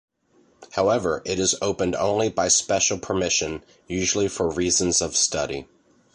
However, 0.71 1.21
it 1.25 1.39
is 1.39 1.53
opened 1.61 1.95
only 1.95 2.27
by 2.27 2.47
special 2.47 2.97
permission, 2.97 3.63
usually 3.85 4.27
for 4.29 4.49
reasons 4.49 4.99
of 4.99 5.15
study. 5.15 5.67